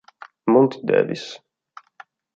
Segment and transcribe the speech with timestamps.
[0.47, 1.37] Monti Davis